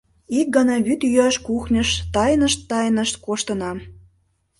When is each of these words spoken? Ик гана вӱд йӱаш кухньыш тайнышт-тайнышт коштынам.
Ик 0.39 0.47
гана 0.55 0.75
вӱд 0.85 1.01
йӱаш 1.13 1.35
кухньыш 1.47 1.89
тайнышт-тайнышт 2.13 3.15
коштынам. 3.25 3.77